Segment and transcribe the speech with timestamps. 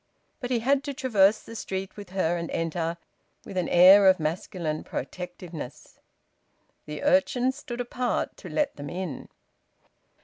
[0.39, 2.95] But he had to traverse the street with her and enter, and he had to
[2.95, 5.99] do so with an air of masculine protectiveness.
[6.87, 9.29] The urchins stood apart to let them in.